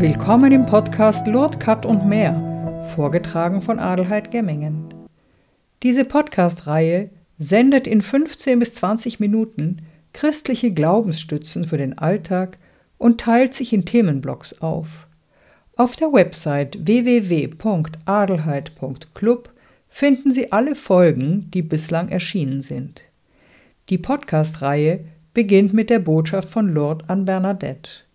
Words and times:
Willkommen 0.00 0.52
im 0.52 0.64
Podcast 0.64 1.26
Lord 1.26 1.58
Cut 1.58 1.84
und 1.84 2.06
mehr, 2.06 2.84
vorgetragen 2.94 3.62
von 3.62 3.80
Adelheid 3.80 4.30
Gemmingen. 4.30 4.94
Diese 5.82 6.04
Podcast-Reihe 6.04 7.10
sendet 7.36 7.88
in 7.88 8.00
15 8.00 8.60
bis 8.60 8.74
20 8.74 9.18
Minuten 9.18 9.82
christliche 10.12 10.70
Glaubensstützen 10.70 11.64
für 11.64 11.78
den 11.78 11.98
Alltag 11.98 12.58
und 12.96 13.20
teilt 13.20 13.54
sich 13.54 13.72
in 13.72 13.86
Themenblocks 13.86 14.62
auf. 14.62 15.08
Auf 15.74 15.96
der 15.96 16.12
Website 16.12 16.86
www.adelheid.club 16.86 19.50
finden 19.88 20.30
Sie 20.30 20.52
alle 20.52 20.76
Folgen, 20.76 21.50
die 21.52 21.62
bislang 21.62 22.08
erschienen 22.08 22.62
sind. 22.62 23.02
Die 23.88 23.98
Podcast-Reihe 23.98 25.00
beginnt 25.34 25.74
mit 25.74 25.90
der 25.90 25.98
Botschaft 25.98 26.50
von 26.50 26.68
Lord 26.68 27.10
an 27.10 27.24
Bernadette. 27.24 28.07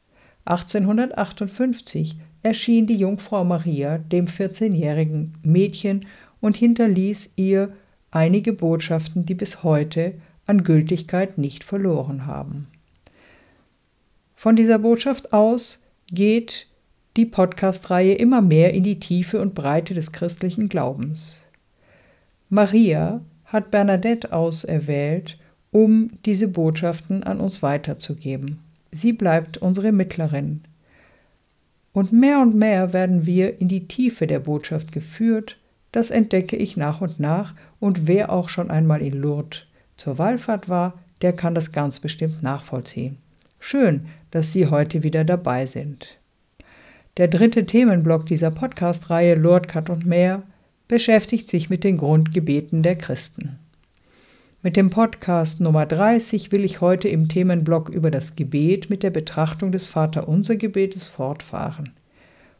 1858 0.45 2.17
erschien 2.41 2.88
die 2.88 2.97
Jungfrau 2.97 3.43
Maria 3.43 3.97
dem 3.97 4.25
14-jährigen 4.27 5.35
Mädchen 5.43 6.05
und 6.41 6.57
hinterließ 6.57 7.33
ihr 7.38 7.73
einige 8.11 8.53
Botschaften, 8.53 9.25
die 9.25 9.35
bis 9.35 9.63
heute 9.63 10.16
an 10.45 10.63
Gültigkeit 10.63 11.38
nicht 11.38 11.63
verloren 11.63 12.25
haben. 12.25 12.67
Von 14.35 14.57
dieser 14.57 14.79
Botschaft 14.79 15.31
aus 15.31 15.88
geht 16.07 16.67
die 17.16 17.25
Podcast-Reihe 17.25 18.16
immer 18.16 18.41
mehr 18.41 18.73
in 18.73 18.83
die 18.83 18.99
Tiefe 18.99 19.39
und 19.39 19.53
Breite 19.53 19.94
des 19.94 20.11
christlichen 20.11 20.67
Glaubens. 20.67 21.41
Maria 22.50 23.22
hat 23.45 23.72
Bernadette 23.72 24.33
auserwählt, 24.33 25.38
um 25.72 26.11
diese 26.25 26.47
Botschaften 26.47 27.23
an 27.23 27.39
uns 27.39 27.63
weiterzugeben. 27.63 28.62
Sie 28.94 29.11
bleibt 29.11 29.58
unsere 29.58 29.91
Mittlerin. 29.91 30.61
Und 31.94 32.11
mehr 32.11 32.39
und 32.39 32.55
mehr 32.55 32.94
werden 32.94 33.25
wir 33.25 33.59
in 33.59 33.67
die 33.67 33.88
Tiefe 33.88 34.27
der 34.27 34.39
Botschaft 34.39 34.91
geführt, 34.91 35.58
das 35.91 36.11
entdecke 36.11 36.55
ich 36.55 36.77
nach 36.77 37.02
und 37.02 37.19
nach, 37.19 37.55
und 37.80 38.08
wer 38.08 38.31
auch 38.31 38.50
schon 38.50 38.69
einmal 38.69 39.02
in 39.02 39.13
Lourdes 39.13 39.63
zur 39.97 40.19
Wallfahrt 40.19 40.69
war, 40.69 41.00
der 41.22 41.33
kann 41.33 41.55
das 41.55 41.72
ganz 41.72 42.00
bestimmt 42.00 42.44
nachvollziehen. 42.44 43.17
Schön, 43.59 44.05
dass 44.30 44.53
Sie 44.53 44.67
heute 44.67 45.02
wieder 45.02 45.23
dabei 45.23 45.66
sind. 45.66 46.19
Der 47.17 47.28
dritte 47.28 47.66
Themenblock 47.66 48.28
dieser 48.28 48.52
Podcast-Reihe 48.52 49.33
Lordkat 49.35 49.89
und 49.89 50.05
mehr 50.05 50.44
beschäftigt 50.88 51.50
sich 51.50 51.69
mit 51.69 51.83
den 51.83 51.97
Grundgebeten 51.97 52.83
der 52.83 52.95
Christen. 52.95 53.53
Mit 54.66 54.78
dem 54.78 54.89
Podcast 54.89 55.59
Nummer 55.59 55.86
30 55.86 56.53
will 56.53 56.64
ich 56.64 56.80
heute 56.80 57.09
im 57.09 57.28
Themenblock 57.28 57.89
über 57.89 58.09
das 58.09 58.38
Gebet 58.38 58.89
mit 58.89 59.03
der 59.03 59.09
Betrachtung 59.09 59.73
des 59.73 59.88
Vaterunser 59.88 60.56
Gebetes 60.56 61.09
fortfahren. 61.09 61.89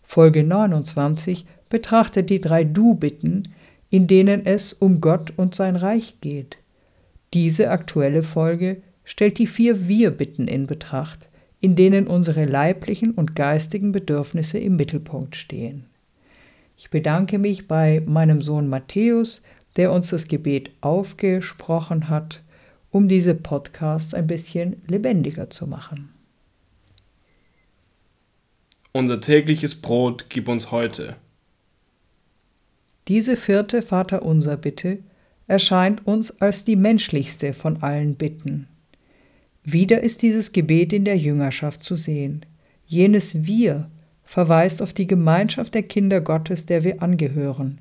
Folge 0.02 0.44
29 0.44 1.46
betrachtet 1.70 2.30
die 2.30 2.42
drei 2.42 2.66
Du-Bitten, 2.66 3.54
in 3.90 4.08
denen 4.08 4.46
es 4.46 4.74
um 4.74 5.00
Gott 5.00 5.32
und 5.38 5.56
sein 5.56 5.78
Reich 5.78 6.20
geht. 6.20 6.58
Diese 7.34 7.70
aktuelle 7.70 8.22
Folge 8.22 8.82
stellt 9.06 9.40
die 9.40 9.48
vier 9.48 9.88
Wir-Bitten 9.88 10.50
in 10.50 10.68
Betracht, 10.68 11.30
in 11.62 11.78
denen 11.78 12.08
unsere 12.08 12.44
leiblichen 12.44 13.12
und 13.12 13.34
geistigen 13.34 13.94
Bedürfnisse 13.94 14.58
im 14.58 14.76
Mittelpunkt 14.76 15.38
stehen. 15.38 15.86
Ich 16.76 16.90
bedanke 16.90 17.38
mich 17.38 17.70
bei 17.70 18.04
meinem 18.06 18.42
Sohn 18.42 18.68
Matthäus, 18.68 19.42
der 19.76 19.92
uns 19.92 20.10
das 20.10 20.28
Gebet 20.28 20.72
aufgesprochen 20.82 22.10
hat, 22.10 22.42
um 22.92 23.08
diese 23.08 23.36
Podcasts 23.36 24.14
ein 24.14 24.28
bisschen 24.28 24.82
lebendiger 24.88 25.50
zu 25.50 25.68
machen. 25.68 26.14
Unser 28.92 29.20
tägliches 29.20 29.76
Brot 29.76 30.28
gib 30.30 30.48
uns 30.48 30.70
heute. 30.70 31.16
Diese 33.08 33.36
vierte 33.36 33.82
Vaterunser 33.82 34.56
Bitte 34.56 35.00
erscheint 35.48 36.06
uns 36.06 36.40
als 36.40 36.64
die 36.64 36.76
menschlichste 36.76 37.54
von 37.54 37.82
allen 37.82 38.16
Bitten. 38.16 38.68
Wieder 39.64 40.02
ist 40.02 40.22
dieses 40.22 40.52
Gebet 40.52 40.94
in 40.94 41.06
der 41.06 41.18
Jüngerschaft 41.18 41.84
zu 41.84 41.96
sehen. 41.96 42.46
Jenes 42.86 43.46
Wir 43.46 43.90
verweist 44.24 44.82
auf 44.82 44.94
die 44.94 45.08
Gemeinschaft 45.08 45.74
der 45.74 45.84
Kinder 45.84 46.22
Gottes, 46.22 46.66
der 46.66 46.84
wir 46.84 47.02
angehören. 47.02 47.80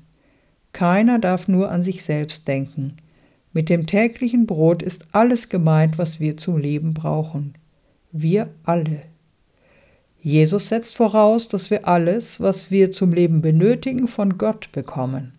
Keiner 0.73 1.19
darf 1.19 1.47
nur 1.47 1.71
an 1.71 1.83
sich 1.83 2.03
selbst 2.03 2.47
denken. 2.47 2.97
Mit 3.53 3.69
dem 3.69 3.85
täglichen 3.85 4.47
Brot 4.47 4.81
ist 4.81 5.05
alles 5.11 5.47
gemeint, 5.47 5.99
was 5.99 6.19
wir 6.19 6.37
zum 6.37 6.57
Leben 6.57 6.95
brauchen. 6.95 7.53
Wir 8.11 8.49
alle. 8.63 9.03
Jesus 10.19 10.69
setzt 10.69 10.95
voraus, 10.95 11.47
dass 11.47 11.69
wir 11.69 11.87
alles, 11.87 12.41
was 12.41 12.71
wir 12.71 12.91
zum 12.91 13.13
Leben 13.13 13.41
benötigen, 13.41 14.07
von 14.07 14.37
Gott 14.37 14.71
bekommen. 14.71 15.33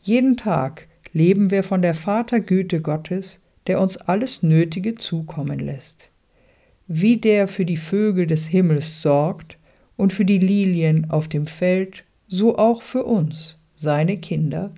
Jeden 0.00 0.36
Tag 0.36 0.88
leben 1.12 1.50
wir 1.50 1.62
von 1.62 1.82
der 1.82 1.94
Vatergüte 1.94 2.80
Gottes, 2.80 3.42
der 3.66 3.80
uns 3.80 3.96
alles 3.96 4.42
Nötige 4.42 4.94
zukommen 4.94 5.58
lässt. 5.58 6.10
Wie 6.86 7.18
der 7.18 7.48
für 7.48 7.64
die 7.64 7.76
Vögel 7.76 8.26
des 8.26 8.46
Himmels 8.46 9.02
sorgt 9.02 9.58
und 9.96 10.12
für 10.12 10.24
die 10.24 10.38
Lilien 10.38 11.10
auf 11.10 11.28
dem 11.28 11.46
Feld, 11.46 12.04
so 12.28 12.56
auch 12.56 12.82
für 12.82 13.04
uns, 13.04 13.58
seine 13.82 14.16
Kinder. 14.16 14.70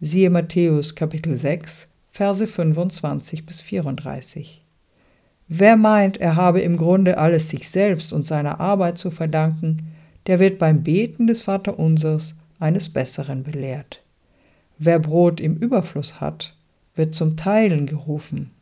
Siehe 0.00 0.30
Matthäus 0.30 0.94
Kapitel 0.94 1.34
6, 1.34 1.88
Verse 2.10 2.46
25 2.46 3.44
bis 3.44 3.60
34. 3.60 4.64
Wer 5.48 5.76
meint, 5.76 6.16
er 6.16 6.36
habe 6.36 6.62
im 6.62 6.78
Grunde 6.78 7.18
alles 7.18 7.50
sich 7.50 7.68
selbst 7.68 8.14
und 8.14 8.26
seiner 8.26 8.60
Arbeit 8.60 8.96
zu 8.96 9.10
verdanken, 9.10 9.88
der 10.26 10.40
wird 10.40 10.58
beim 10.58 10.84
Beten 10.84 11.26
des 11.26 11.42
Vaterunsers 11.42 12.36
eines 12.58 12.88
Besseren 12.88 13.44
belehrt. 13.44 14.02
Wer 14.78 14.98
Brot 14.98 15.38
im 15.38 15.58
Überfluss 15.58 16.18
hat, 16.18 16.56
wird 16.94 17.14
zum 17.14 17.36
Teilen 17.36 17.84
gerufen. 17.84 18.52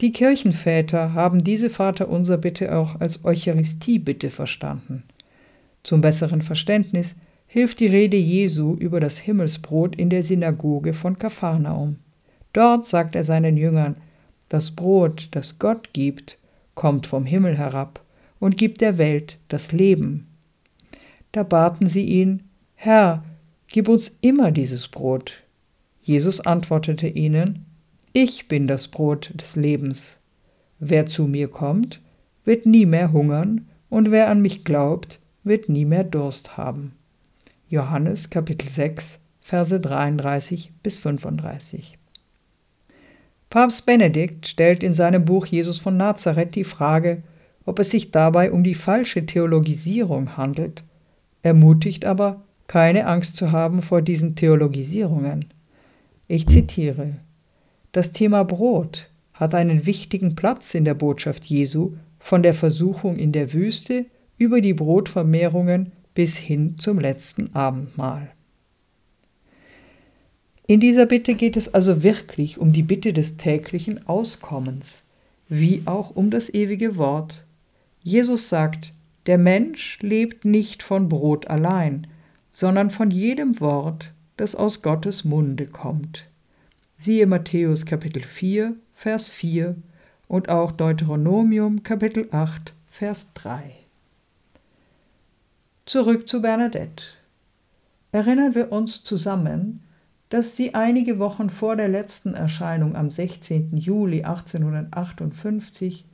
Die 0.00 0.10
Kirchenväter 0.10 1.14
haben 1.14 1.44
diese 1.44 1.70
Vaterunser 1.70 2.36
Bitte 2.36 2.76
auch 2.76 3.00
als 3.00 3.24
Eucharistie-Bitte 3.24 4.30
verstanden. 4.30 5.04
Zum 5.84 6.00
besseren 6.00 6.42
Verständnis 6.42 7.14
hilft 7.46 7.80
die 7.80 7.86
Rede 7.86 8.16
Jesu 8.16 8.74
über 8.74 9.00
das 9.00 9.18
Himmelsbrot 9.18 9.96
in 9.96 10.10
der 10.10 10.22
Synagoge 10.22 10.92
von 10.92 11.18
Kapharnaum. 11.18 11.96
Dort 12.52 12.84
sagt 12.84 13.14
er 13.14 13.24
seinen 13.24 13.56
Jüngern, 13.56 13.96
das 14.48 14.70
Brot, 14.70 15.28
das 15.32 15.58
Gott 15.58 15.90
gibt, 15.92 16.38
kommt 16.74 17.06
vom 17.06 17.24
Himmel 17.24 17.58
herab 17.58 18.00
und 18.38 18.56
gibt 18.56 18.80
der 18.80 18.98
Welt 18.98 19.38
das 19.48 19.72
Leben. 19.72 20.26
Da 21.32 21.42
baten 21.42 21.88
sie 21.88 22.04
ihn, 22.04 22.42
Herr, 22.74 23.24
gib 23.68 23.88
uns 23.88 24.18
immer 24.20 24.52
dieses 24.52 24.88
Brot. 24.88 25.34
Jesus 26.02 26.40
antwortete 26.40 27.08
ihnen, 27.08 27.64
Ich 28.12 28.48
bin 28.48 28.66
das 28.66 28.88
Brot 28.88 29.32
des 29.34 29.56
Lebens. 29.56 30.18
Wer 30.78 31.06
zu 31.06 31.26
mir 31.26 31.48
kommt, 31.48 32.00
wird 32.44 32.66
nie 32.66 32.86
mehr 32.86 33.12
hungern, 33.12 33.66
und 33.88 34.10
wer 34.10 34.28
an 34.28 34.42
mich 34.42 34.64
glaubt, 34.64 35.20
wird 35.42 35.68
nie 35.68 35.84
mehr 35.84 36.04
Durst 36.04 36.56
haben. 36.56 36.92
Johannes 37.68 38.30
Kapitel 38.30 38.68
6, 38.68 39.18
Verse 39.40 39.80
33 39.80 40.72
bis 40.84 40.98
35. 40.98 41.98
Papst 43.50 43.86
Benedikt 43.86 44.46
stellt 44.46 44.84
in 44.84 44.94
seinem 44.94 45.24
Buch 45.24 45.46
Jesus 45.46 45.80
von 45.80 45.96
Nazareth 45.96 46.54
die 46.54 46.62
Frage, 46.62 47.24
ob 47.64 47.80
es 47.80 47.90
sich 47.90 48.12
dabei 48.12 48.52
um 48.52 48.62
die 48.62 48.76
falsche 48.76 49.26
Theologisierung 49.26 50.36
handelt, 50.36 50.84
ermutigt 51.42 52.04
aber, 52.04 52.42
keine 52.68 53.08
Angst 53.08 53.34
zu 53.34 53.50
haben 53.50 53.82
vor 53.82 54.00
diesen 54.00 54.36
Theologisierungen. 54.36 55.46
Ich 56.28 56.46
zitiere 56.46 57.16
Das 57.90 58.12
Thema 58.12 58.44
Brot 58.44 59.10
hat 59.34 59.56
einen 59.56 59.86
wichtigen 59.86 60.36
Platz 60.36 60.74
in 60.74 60.84
der 60.84 60.94
Botschaft 60.94 61.46
Jesu 61.46 61.94
von 62.20 62.44
der 62.44 62.54
Versuchung 62.54 63.16
in 63.16 63.32
der 63.32 63.52
Wüste 63.52 64.06
über 64.38 64.60
die 64.60 64.74
Brotvermehrungen 64.74 65.90
bis 66.16 66.38
hin 66.38 66.76
zum 66.78 66.98
letzten 66.98 67.54
Abendmahl. 67.54 68.32
In 70.66 70.80
dieser 70.80 71.06
Bitte 71.06 71.34
geht 71.34 71.56
es 71.56 71.72
also 71.72 72.02
wirklich 72.02 72.58
um 72.58 72.72
die 72.72 72.82
Bitte 72.82 73.12
des 73.12 73.36
täglichen 73.36 74.08
Auskommens, 74.08 75.04
wie 75.48 75.82
auch 75.84 76.10
um 76.16 76.30
das 76.30 76.52
ewige 76.52 76.96
Wort. 76.96 77.44
Jesus 78.02 78.48
sagt, 78.48 78.92
der 79.26 79.38
Mensch 79.38 79.98
lebt 80.00 80.44
nicht 80.44 80.82
von 80.82 81.08
Brot 81.08 81.46
allein, 81.48 82.06
sondern 82.50 82.90
von 82.90 83.10
jedem 83.10 83.60
Wort, 83.60 84.12
das 84.36 84.54
aus 84.54 84.82
Gottes 84.82 85.24
Munde 85.24 85.66
kommt. 85.66 86.26
Siehe 86.96 87.26
Matthäus 87.26 87.84
Kapitel 87.84 88.22
4, 88.22 88.74
Vers 88.94 89.28
4 89.28 89.76
und 90.28 90.48
auch 90.48 90.72
Deuteronomium 90.72 91.82
Kapitel 91.82 92.26
8, 92.32 92.72
Vers 92.88 93.34
3. 93.34 93.85
Zurück 95.86 96.28
zu 96.28 96.42
Bernadette. 96.42 97.04
Erinnern 98.10 98.56
wir 98.56 98.72
uns 98.72 99.04
zusammen, 99.04 99.84
dass 100.30 100.56
sie 100.56 100.74
einige 100.74 101.20
Wochen 101.20 101.48
vor 101.48 101.76
der 101.76 101.86
letzten 101.86 102.34
Erscheinung 102.34 102.96
am 102.96 103.08
16. 103.08 103.76
Juli 103.76 104.24
1858 104.24 106.04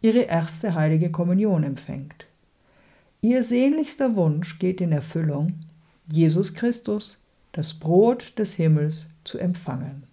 ihre 0.00 0.20
erste 0.20 0.76
heilige 0.76 1.10
Kommunion 1.10 1.64
empfängt. 1.64 2.26
Ihr 3.20 3.42
sehnlichster 3.42 4.14
Wunsch 4.14 4.60
geht 4.60 4.80
in 4.80 4.92
Erfüllung, 4.92 5.54
Jesus 6.06 6.54
Christus, 6.54 7.26
das 7.50 7.74
Brot 7.74 8.32
des 8.38 8.52
Himmels, 8.52 9.10
zu 9.24 9.38
empfangen. 9.38 10.04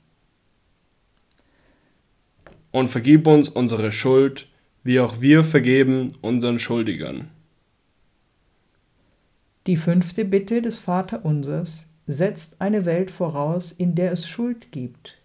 Und 2.72 2.90
vergib 2.90 3.28
uns 3.28 3.48
unsere 3.48 3.92
Schuld, 3.92 4.48
wie 4.84 5.00
auch 5.00 5.22
wir 5.22 5.44
vergeben 5.44 6.14
unseren 6.22 6.58
Schuldigern. 6.58 7.30
Die 9.66 9.78
fünfte 9.78 10.26
Bitte 10.26 10.62
des 10.62 10.80
Vaterunsers 10.80 11.88
setzt 12.06 12.60
eine 12.60 12.86
Welt 12.86 13.12
voraus, 13.12 13.72
in 13.72 13.96
der 13.96 14.12
es 14.12 14.28
Schuld 14.28 14.74
gibt. 14.74 15.18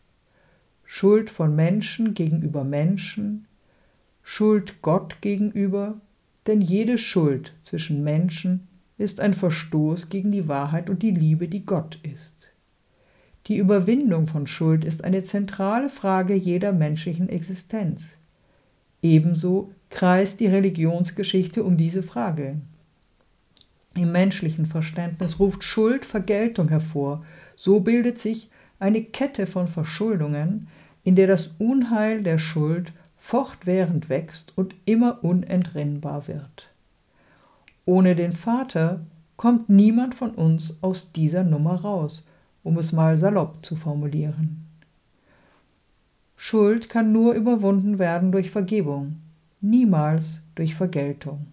Schuld 0.84 1.28
von 1.28 1.56
Menschen 1.56 2.14
gegenüber 2.14 2.62
Menschen, 2.62 3.46
Schuld 4.22 4.80
Gott 4.80 5.16
gegenüber, 5.20 6.00
denn 6.46 6.60
jede 6.60 6.98
Schuld 6.98 7.52
zwischen 7.62 8.04
Menschen 8.04 8.68
ist 8.96 9.20
ein 9.20 9.34
Verstoß 9.34 10.08
gegen 10.08 10.30
die 10.30 10.46
Wahrheit 10.46 10.88
und 10.88 11.02
die 11.02 11.10
Liebe, 11.10 11.48
die 11.48 11.66
Gott 11.66 11.98
ist. 12.02 12.52
Die 13.48 13.56
Überwindung 13.56 14.26
von 14.26 14.46
Schuld 14.46 14.84
ist 14.84 15.02
eine 15.02 15.24
zentrale 15.24 15.88
Frage 15.88 16.34
jeder 16.34 16.72
menschlichen 16.72 17.28
Existenz. 17.28 18.16
Ebenso 19.02 19.72
kreist 19.90 20.38
die 20.38 20.46
Religionsgeschichte 20.46 21.64
um 21.64 21.76
diese 21.76 22.02
Frage. 22.02 22.56
Im 23.98 24.12
menschlichen 24.12 24.66
Verständnis 24.66 25.40
ruft 25.40 25.64
Schuld 25.64 26.04
Vergeltung 26.04 26.68
hervor. 26.68 27.24
So 27.56 27.80
bildet 27.80 28.20
sich 28.20 28.48
eine 28.78 29.02
Kette 29.02 29.48
von 29.48 29.66
Verschuldungen, 29.66 30.68
in 31.02 31.16
der 31.16 31.26
das 31.26 31.50
Unheil 31.58 32.22
der 32.22 32.38
Schuld 32.38 32.92
fortwährend 33.16 34.08
wächst 34.08 34.52
und 34.54 34.76
immer 34.84 35.24
unentrinnbar 35.24 36.28
wird. 36.28 36.70
Ohne 37.86 38.14
den 38.14 38.34
Vater 38.34 39.00
kommt 39.36 39.68
niemand 39.68 40.14
von 40.14 40.30
uns 40.30 40.78
aus 40.80 41.10
dieser 41.10 41.42
Nummer 41.42 41.80
raus, 41.80 42.24
um 42.62 42.78
es 42.78 42.92
mal 42.92 43.16
salopp 43.16 43.66
zu 43.66 43.74
formulieren. 43.74 44.64
Schuld 46.36 46.88
kann 46.88 47.10
nur 47.10 47.34
überwunden 47.34 47.98
werden 47.98 48.30
durch 48.30 48.52
Vergebung, 48.52 49.16
niemals 49.60 50.42
durch 50.54 50.76
Vergeltung. 50.76 51.48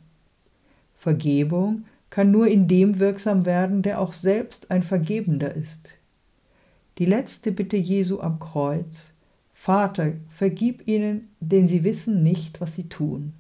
Vergebung 0.96 1.86
kann 2.16 2.32
nur 2.32 2.48
in 2.48 2.70
dem 2.70 3.00
wirksam 3.00 3.46
werden, 3.46 3.82
der 3.82 4.00
auch 4.00 4.14
selbst 4.14 4.72
ein 4.72 4.84
Vergebender 4.84 5.54
ist. 5.54 5.98
Die 6.98 7.04
letzte 7.04 7.52
Bitte 7.52 7.76
Jesu 7.76 8.22
am 8.22 8.40
Kreuz, 8.40 9.12
Vater, 9.54 10.14
vergib 10.30 10.88
ihnen, 10.88 11.28
denn 11.42 11.68
sie 11.68 11.84
wissen 11.84 12.24
nicht, 12.24 12.62
was 12.62 12.74
sie 12.74 12.88
tun. 12.88 13.34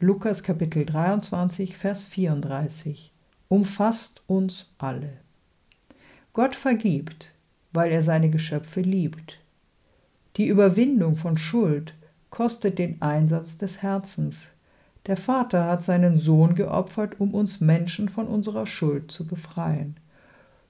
Lukas 0.00 0.42
Kapitel 0.42 0.84
23, 0.84 1.76
Vers 1.76 2.04
34 2.04 3.12
umfasst 3.46 4.20
uns 4.26 4.74
alle. 4.78 5.12
Gott 6.32 6.56
vergibt, 6.56 7.30
weil 7.72 7.92
er 7.92 8.02
seine 8.02 8.30
Geschöpfe 8.30 8.80
liebt. 8.80 9.38
Die 10.38 10.48
Überwindung 10.48 11.14
von 11.14 11.36
Schuld 11.36 11.94
kostet 12.30 12.80
den 12.80 13.00
Einsatz 13.00 13.58
des 13.58 13.80
Herzens, 13.80 14.48
der 15.06 15.16
Vater 15.16 15.66
hat 15.66 15.84
seinen 15.84 16.18
Sohn 16.18 16.54
geopfert, 16.54 17.20
um 17.20 17.32
uns 17.32 17.60
Menschen 17.60 18.08
von 18.08 18.26
unserer 18.26 18.66
Schuld 18.66 19.10
zu 19.10 19.26
befreien. 19.26 19.96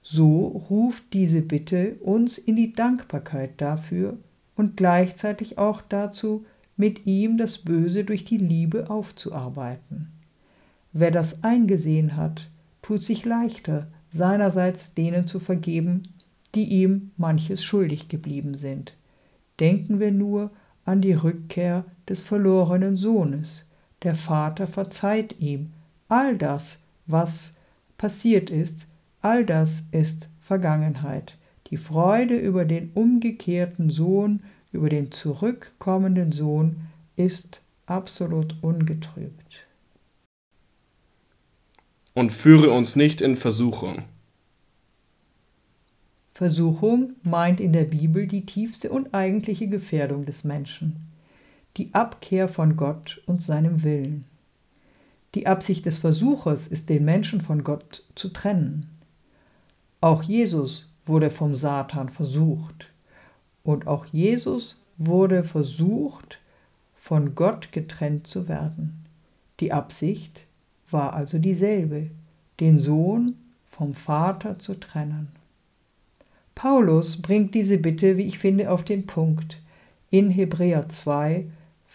So 0.03 0.47
ruft 0.71 1.13
diese 1.13 1.43
Bitte 1.43 1.97
uns 2.01 2.39
in 2.39 2.57
die 2.57 2.73
Dankbarkeit 2.73 3.61
dafür 3.61 4.17
und 4.55 4.77
gleichzeitig 4.77 5.59
auch 5.59 5.83
dazu, 5.83 6.45
mit 6.77 7.07
ihm 7.07 7.39
das 7.39 7.59
Böse 7.59 8.05
durch 8.05 8.25
die 8.25 8.37
Liebe 8.37 8.91
aufzuarbeiten. 8.91 10.09
Wer 10.93 11.11
das 11.11 11.43
eingesehen 11.43 12.17
hat, 12.17 12.49
tut 12.83 13.03
sich 13.03 13.25
leichter, 13.25 13.89
seinerseits 14.11 14.95
denen 14.95 15.27
zu 15.27 15.41
vergeben, 15.41 16.05
die 16.55 16.65
ihm 16.65 17.11
manches 17.17 17.65
schuldig 17.65 18.09
geblieben 18.09 18.55
sind. 18.55 18.95
Denken 19.61 20.01
wir 20.01 20.13
nur 20.13 20.51
an 20.85 21.01
die 21.01 21.13
Rückkehr 21.13 21.85
des 22.09 22.23
verlorenen 22.23 22.97
Sohnes, 22.97 23.66
der 24.03 24.15
Vater 24.15 24.67
verzeiht 24.67 25.41
ihm. 25.41 25.73
All 26.09 26.37
das, 26.37 26.81
was 27.07 27.57
passiert 27.99 28.51
ist, 28.51 28.89
all 29.23 29.45
das 29.45 29.85
ist 29.91 30.29
Vergangenheit. 30.41 31.37
Die 31.71 31.77
Freude 31.77 32.37
über 32.37 32.65
den 32.65 32.91
umgekehrten 32.95 33.91
Sohn, 33.91 34.43
über 34.71 34.89
den 34.89 35.11
zurückkommenden 35.11 36.33
Sohn 36.33 36.77
ist 37.17 37.63
absolut 37.87 38.57
ungetrübt. 38.63 39.67
Und 42.15 42.33
führe 42.33 42.71
uns 42.71 42.97
nicht 42.97 43.21
in 43.21 43.37
Versuchung. 43.37 44.05
Versuchung 46.35 47.15
meint 47.23 47.61
in 47.61 47.73
der 47.73 47.85
Bibel 47.85 48.27
die 48.27 48.45
tiefste 48.45 48.91
und 48.91 49.15
eigentliche 49.15 49.69
Gefährdung 49.69 50.27
des 50.27 50.45
Menschen 50.45 51.06
die 51.77 51.93
Abkehr 51.95 52.49
von 52.49 52.77
Gott 52.77 53.21
und 53.27 53.43
seinem 53.43 53.83
Willen. 53.83 54.25
Die 55.35 55.47
Absicht 55.47 55.85
des 55.85 55.99
Versuchers 55.99 56.67
ist, 56.67 56.89
den 56.89 57.05
Menschen 57.05 57.41
von 57.43 57.63
Gott 57.63 58.03
zu 58.15 58.31
trennen. 58.31 58.89
Auch 60.01 60.23
Jesus 60.23 60.89
wurde 61.05 61.31
vom 61.31 61.55
Satan 61.55 62.09
versucht. 62.09 62.89
Und 63.63 63.87
auch 63.87 64.07
Jesus 64.07 64.81
wurde 64.97 65.43
versucht, 65.43 66.39
von 66.97 67.35
Gott 67.35 67.73
getrennt 67.73 68.27
zu 68.27 68.49
werden. 68.49 69.05
Die 69.61 69.73
Absicht 69.73 70.47
war 70.91 71.13
also 71.13 71.39
dieselbe, 71.39 72.11
den 72.59 72.79
Sohn 72.79 73.37
vom 73.69 73.95
Vater 73.95 74.59
zu 74.59 74.75
trennen. 74.75 75.29
Paulus 76.55 77.21
bringt 77.21 77.55
diese 77.55 77.77
Bitte, 77.77 78.17
wie 78.17 78.23
ich 78.23 78.39
finde, 78.39 78.71
auf 78.71 78.83
den 78.83 79.07
Punkt. 79.07 79.59
In 80.11 80.31
Hebräer 80.31 80.89
2, 80.89 81.47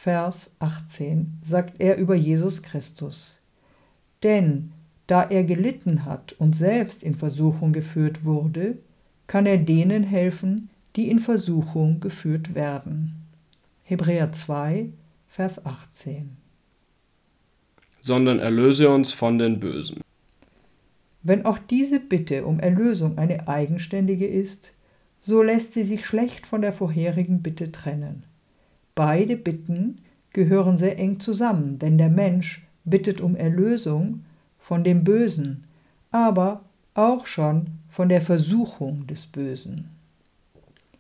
Vers 0.04 0.50
18 0.58 1.38
sagt 1.44 1.80
er 1.80 1.96
über 1.98 2.16
Jesus 2.16 2.64
Christus. 2.64 3.38
Denn 4.24 4.72
da 5.06 5.22
er 5.22 5.44
gelitten 5.44 6.06
hat 6.06 6.34
und 6.40 6.56
selbst 6.56 7.04
in 7.04 7.14
Versuchung 7.14 7.72
geführt 7.72 8.26
wurde, 8.26 8.80
kann 9.28 9.46
er 9.46 9.60
denen 9.60 10.02
helfen, 10.02 10.72
die 10.96 11.08
in 11.08 11.20
Versuchung 11.20 12.00
geführt 12.00 12.56
werden. 12.56 13.14
Hebräer 13.84 14.32
2, 14.32 14.90
Vers 15.28 15.68
18. 15.68 16.36
Sondern 18.00 18.40
erlöse 18.40 18.90
uns 18.90 19.14
von 19.14 19.38
den 19.38 19.60
Bösen. 19.60 20.02
Wenn 21.22 21.46
auch 21.46 21.60
diese 21.60 22.00
Bitte 22.00 22.48
um 22.48 22.60
Erlösung 22.60 23.20
eine 23.20 23.48
eigenständige 23.48 24.26
ist, 24.26 24.74
so 25.20 25.44
lässt 25.44 25.74
sie 25.74 25.84
sich 25.84 26.08
schlecht 26.08 26.48
von 26.48 26.64
der 26.64 26.74
vorherigen 26.74 27.44
Bitte 27.44 27.72
trennen. 27.72 28.24
Beide 29.04 29.36
Bitten 29.36 29.98
gehören 30.32 30.78
sehr 30.78 31.00
eng 31.00 31.20
zusammen, 31.20 31.80
denn 31.80 31.98
der 31.98 32.10
Mensch 32.10 32.68
bittet 32.84 33.20
um 33.20 33.36
Erlösung 33.36 34.26
von 34.60 34.84
dem 34.84 35.04
Bösen, 35.04 35.64
aber 36.12 36.62
auch 36.94 37.26
schon 37.26 37.66
von 37.90 38.10
der 38.10 38.22
Versuchung 38.22 39.08
des 39.08 39.26
Bösen. 39.26 39.86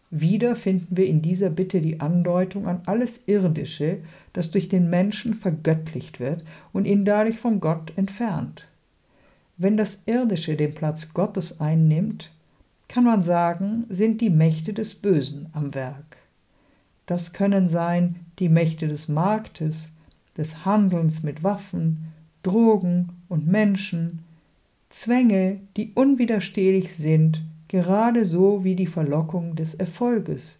Wieder 0.09 0.55
finden 0.55 0.97
wir 0.97 1.05
in 1.05 1.21
dieser 1.21 1.51
Bitte 1.51 1.79
die 1.79 1.99
Andeutung 1.99 2.67
an 2.67 2.81
alles 2.87 3.27
Irdische, 3.27 3.99
das 4.33 4.49
durch 4.49 4.67
den 4.67 4.89
Menschen 4.89 5.35
vergöttlicht 5.35 6.19
wird 6.19 6.43
und 6.73 6.85
ihn 6.85 7.05
dadurch 7.05 7.37
von 7.37 7.59
Gott 7.59 7.95
entfernt. 7.97 8.67
Wenn 9.57 9.77
das 9.77 10.01
Irdische 10.07 10.55
den 10.55 10.73
Platz 10.73 11.13
Gottes 11.13 11.61
einnimmt, 11.61 12.31
kann 12.87 13.03
man 13.03 13.21
sagen, 13.21 13.85
sind 13.89 14.21
die 14.21 14.31
Mächte 14.31 14.73
des 14.73 14.95
Bösen 14.95 15.51
am 15.53 15.75
Werk. 15.75 16.20
Das 17.05 17.33
können 17.33 17.67
sein 17.67 18.15
die 18.39 18.49
Mächte 18.49 18.87
des 18.87 19.07
Marktes, 19.07 19.93
des 20.37 20.65
Handelns 20.65 21.23
mit 21.23 21.43
Waffen, 21.43 22.13
Drogen 22.43 23.09
und 23.29 23.47
Menschen, 23.47 24.19
Zwänge, 24.89 25.59
die 25.77 25.91
unwiderstehlich 25.93 26.95
sind, 26.95 27.43
gerade 27.67 28.25
so 28.25 28.63
wie 28.63 28.75
die 28.75 28.87
Verlockung 28.87 29.55
des 29.55 29.75
Erfolges, 29.75 30.59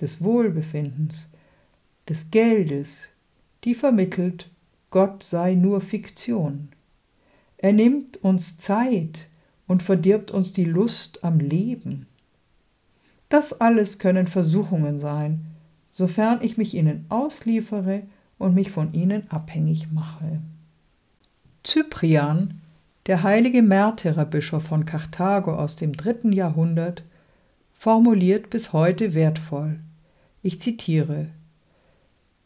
des 0.00 0.22
Wohlbefindens, 0.22 1.28
des 2.08 2.30
Geldes, 2.30 3.08
die 3.64 3.74
vermittelt, 3.74 4.48
Gott 4.90 5.22
sei 5.22 5.54
nur 5.54 5.80
Fiktion. 5.80 6.68
Er 7.58 7.72
nimmt 7.72 8.16
uns 8.24 8.58
Zeit 8.58 9.28
und 9.66 9.82
verdirbt 9.82 10.30
uns 10.30 10.52
die 10.52 10.64
Lust 10.64 11.22
am 11.24 11.40
Leben. 11.40 12.06
Das 13.28 13.60
alles 13.60 13.98
können 13.98 14.26
Versuchungen 14.26 14.98
sein, 14.98 15.47
sofern 15.98 16.38
ich 16.42 16.56
mich 16.56 16.74
ihnen 16.74 17.06
ausliefere 17.08 18.04
und 18.38 18.54
mich 18.54 18.70
von 18.70 18.94
ihnen 18.94 19.28
abhängig 19.32 19.90
mache. 19.90 20.38
Cyprian, 21.66 22.60
der 23.06 23.24
heilige 23.24 23.62
Märtyrerbischof 23.62 24.62
von 24.62 24.84
Karthago 24.84 25.56
aus 25.56 25.74
dem 25.74 25.94
dritten 25.94 26.32
Jahrhundert, 26.32 27.02
formuliert 27.74 28.48
bis 28.48 28.72
heute 28.72 29.14
wertvoll. 29.14 29.80
Ich 30.40 30.60
zitiere 30.60 31.26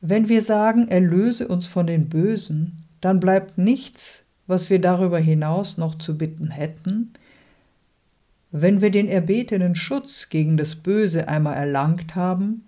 Wenn 0.00 0.30
wir 0.30 0.40
sagen, 0.40 0.88
erlöse 0.88 1.46
uns 1.46 1.66
von 1.66 1.86
den 1.86 2.08
Bösen, 2.08 2.78
dann 3.02 3.20
bleibt 3.20 3.58
nichts, 3.58 4.24
was 4.46 4.70
wir 4.70 4.80
darüber 4.80 5.18
hinaus 5.18 5.76
noch 5.76 5.96
zu 5.96 6.16
bitten 6.16 6.50
hätten, 6.50 7.12
wenn 8.50 8.80
wir 8.80 8.90
den 8.90 9.08
erbetenen 9.08 9.74
Schutz 9.74 10.30
gegen 10.30 10.56
das 10.56 10.74
Böse 10.74 11.28
einmal 11.28 11.56
erlangt 11.56 12.14
haben, 12.14 12.64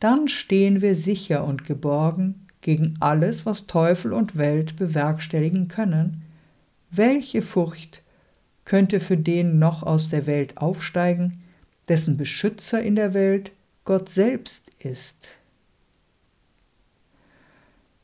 dann 0.00 0.28
stehen 0.28 0.82
wir 0.82 0.94
sicher 0.94 1.44
und 1.44 1.64
geborgen 1.64 2.46
gegen 2.60 2.94
alles, 3.00 3.46
was 3.46 3.66
Teufel 3.66 4.12
und 4.12 4.36
Welt 4.36 4.76
bewerkstelligen 4.76 5.68
können. 5.68 6.22
Welche 6.90 7.42
Furcht 7.42 8.02
könnte 8.64 9.00
für 9.00 9.16
den 9.16 9.58
noch 9.58 9.82
aus 9.82 10.08
der 10.08 10.26
Welt 10.26 10.58
aufsteigen, 10.58 11.42
dessen 11.88 12.16
Beschützer 12.16 12.82
in 12.82 12.96
der 12.96 13.14
Welt 13.14 13.52
Gott 13.84 14.08
selbst 14.08 14.70
ist? 14.80 15.36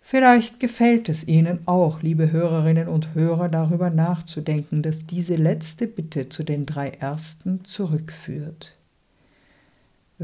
Vielleicht 0.01 0.61
gefällt 0.61 1.09
es 1.09 1.27
Ihnen 1.27 1.67
auch, 1.67 2.03
liebe 2.03 2.31
Hörerinnen 2.31 2.87
und 2.87 3.15
Hörer, 3.15 3.49
darüber 3.49 3.89
nachzudenken, 3.89 4.83
dass 4.83 5.07
diese 5.07 5.37
letzte 5.37 5.87
Bitte 5.87 6.29
zu 6.29 6.43
den 6.43 6.67
drei 6.67 6.91
ersten 6.91 7.65
zurückführt. 7.65 8.77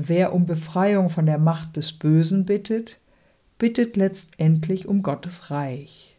Wer 0.00 0.32
um 0.32 0.46
Befreiung 0.46 1.10
von 1.10 1.26
der 1.26 1.38
Macht 1.38 1.76
des 1.76 1.92
Bösen 1.92 2.44
bittet, 2.44 2.98
bittet 3.58 3.96
letztendlich 3.96 4.86
um 4.86 5.02
Gottes 5.02 5.50
Reich, 5.50 6.16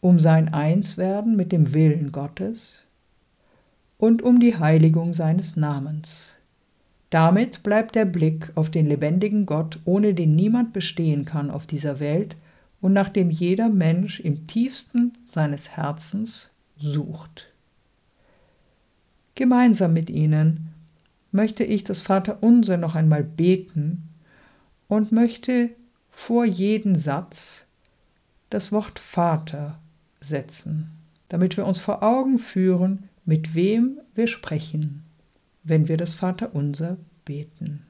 um 0.00 0.20
sein 0.20 0.54
Einswerden 0.54 1.34
mit 1.34 1.50
dem 1.50 1.74
Willen 1.74 2.12
Gottes 2.12 2.84
und 3.98 4.22
um 4.22 4.38
die 4.38 4.56
Heiligung 4.56 5.14
seines 5.14 5.56
Namens. 5.56 6.36
Damit 7.10 7.64
bleibt 7.64 7.96
der 7.96 8.04
Blick 8.04 8.52
auf 8.54 8.70
den 8.70 8.86
lebendigen 8.86 9.44
Gott, 9.44 9.80
ohne 9.84 10.14
den 10.14 10.36
niemand 10.36 10.72
bestehen 10.72 11.24
kann 11.24 11.50
auf 11.50 11.66
dieser 11.66 11.98
Welt 11.98 12.36
und 12.80 12.92
nach 12.92 13.08
dem 13.08 13.30
jeder 13.30 13.68
Mensch 13.68 14.20
im 14.20 14.46
tiefsten 14.46 15.12
seines 15.24 15.70
Herzens 15.70 16.50
sucht. 16.78 17.48
Gemeinsam 19.34 19.92
mit 19.92 20.08
Ihnen 20.08 20.69
möchte 21.32 21.64
ich 21.64 21.84
das 21.84 22.02
Vaterunser 22.02 22.76
noch 22.76 22.94
einmal 22.94 23.24
beten 23.24 24.08
und 24.88 25.12
möchte 25.12 25.70
vor 26.10 26.44
jeden 26.44 26.96
Satz 26.96 27.66
das 28.50 28.72
Wort 28.72 28.98
Vater 28.98 29.78
setzen, 30.20 30.90
damit 31.28 31.56
wir 31.56 31.66
uns 31.66 31.78
vor 31.78 32.02
Augen 32.02 32.38
führen, 32.38 33.08
mit 33.24 33.54
wem 33.54 34.00
wir 34.14 34.26
sprechen, 34.26 35.04
wenn 35.62 35.88
wir 35.88 35.96
das 35.96 36.14
Vaterunser 36.14 36.96
beten. 37.24 37.86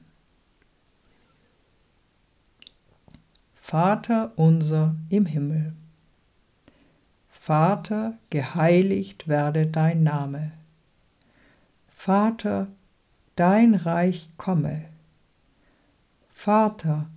Vater 3.55 4.33
unser 4.35 4.95
im 5.09 5.25
Himmel. 5.25 5.73
Vater, 7.29 8.17
geheiligt 8.29 9.27
werde 9.27 9.65
dein 9.65 10.03
Name. 10.03 10.51
Vater, 11.87 12.67
dein 13.35 13.75
Reich 13.75 14.29
komme. 14.37 14.85
Vater, 16.29 17.07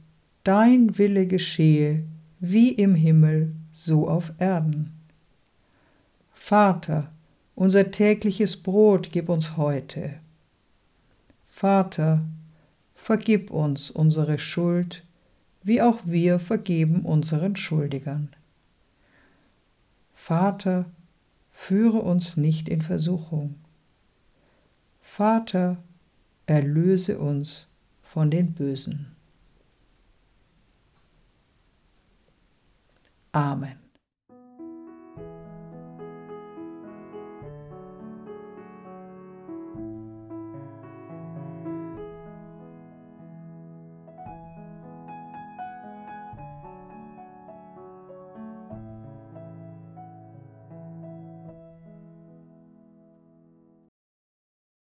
dein 0.43 0.99
Wille 0.99 1.27
geschehe, 1.27 2.05
wie 2.41 2.71
im 2.71 2.95
Himmel, 2.95 3.55
so 3.73 4.09
auf 4.09 4.33
Erden. 4.39 4.93
Vater, 6.33 7.11
unser 7.55 7.91
tägliches 7.91 8.57
Brot 8.57 9.11
gib 9.13 9.29
uns 9.29 9.57
heute. 9.57 10.15
Vater, 11.49 12.21
vergib 12.95 13.51
uns 13.51 13.91
unsere 13.91 14.39
Schuld, 14.39 15.05
wie 15.63 15.81
auch 15.81 16.01
wir 16.05 16.39
vergeben 16.39 17.01
unseren 17.01 17.57
Schuldigern. 17.57 18.29
Vater, 20.13 20.85
führe 21.53 21.99
uns 21.99 22.37
nicht 22.37 22.69
in 22.69 22.83
Versuchung. 22.83 23.55
Vater, 25.01 25.79
erlöse 26.47 27.19
uns 27.19 27.71
von 28.03 28.31
den 28.31 28.53
Bösen. 28.53 29.15
Amen. 33.33 33.84